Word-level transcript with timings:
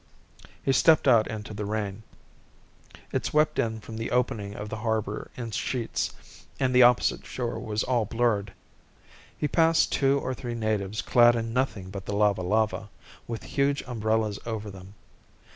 He 0.63 0.73
stepped 0.73 1.07
out 1.07 1.27
into 1.27 1.53
the 1.53 1.63
rain. 1.63 2.01
It 3.11 3.23
swept 3.23 3.59
in 3.59 3.79
from 3.81 3.97
the 3.97 4.09
opening 4.09 4.55
of 4.55 4.67
the 4.69 4.77
harbour 4.77 5.29
in 5.37 5.51
sheets 5.51 6.11
and 6.59 6.73
the 6.73 6.81
opposite 6.81 7.23
shore 7.23 7.59
was 7.59 7.83
all 7.83 8.05
blurred. 8.05 8.53
He 9.37 9.47
passed 9.47 9.91
two 9.91 10.17
or 10.17 10.33
three 10.33 10.55
natives 10.55 11.03
clad 11.03 11.35
in 11.35 11.53
nothing 11.53 11.91
but 11.91 12.07
the 12.07 12.15
lava 12.15 12.41
lava, 12.41 12.89
with 13.27 13.43
huge 13.43 13.83
umbrellas 13.85 14.39
over 14.43 14.71
them. 14.71 14.95